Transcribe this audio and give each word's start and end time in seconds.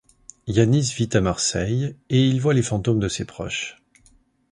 Yannis 0.47 0.95
vit 0.95 1.09
à 1.13 1.21
Marseille 1.21 1.95
et 2.09 2.27
il 2.27 2.41
voit 2.41 2.55
les 2.55 2.63
fantômes 2.63 2.97
de 2.99 3.07
ses 3.07 3.23
proches. 3.23 3.79